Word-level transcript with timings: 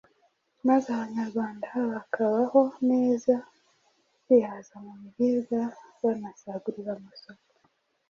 maze 0.67 0.87
Abanyarwanda 0.97 1.67
bakabaho 1.93 2.61
neza, 2.89 3.35
bihaza 4.27 4.75
mu 4.85 4.93
biribwa 5.15 5.61
banasagurira 6.01 6.91
amasoko. 6.97 7.47